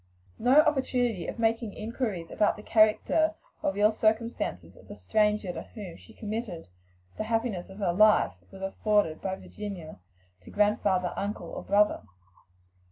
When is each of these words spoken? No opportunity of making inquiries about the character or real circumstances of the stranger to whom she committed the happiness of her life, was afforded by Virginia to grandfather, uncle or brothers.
No 0.39 0.61
opportunity 0.61 1.27
of 1.27 1.37
making 1.37 1.73
inquiries 1.75 2.31
about 2.31 2.55
the 2.57 2.63
character 2.63 3.35
or 3.61 3.71
real 3.71 3.91
circumstances 3.91 4.75
of 4.75 4.87
the 4.87 4.95
stranger 4.95 5.53
to 5.53 5.61
whom 5.61 5.95
she 5.95 6.11
committed 6.15 6.69
the 7.17 7.25
happiness 7.25 7.69
of 7.69 7.77
her 7.77 7.93
life, 7.93 8.33
was 8.49 8.63
afforded 8.63 9.21
by 9.21 9.35
Virginia 9.35 9.99
to 10.41 10.49
grandfather, 10.49 11.13
uncle 11.15 11.49
or 11.51 11.63
brothers. 11.63 12.07